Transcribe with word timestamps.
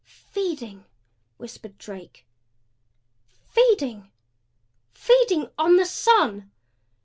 "Feeding!" 0.31 0.85
whispered 1.37 1.77
Drake. 1.77 2.25
"Feeding! 3.49 4.09
Feeding 4.95 5.51
on 5.59 5.75
the 5.75 5.85
sun!" 5.85 6.49